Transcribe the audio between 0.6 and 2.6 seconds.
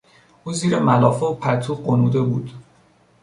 ملافه و پتو غنوده بود.